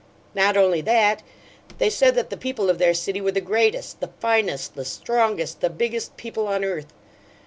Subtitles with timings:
[0.33, 1.21] Not only that,
[1.77, 5.61] they said that the people of their city were the greatest, the "finest," the strongest,
[5.61, 6.91] the Biggest people on earth.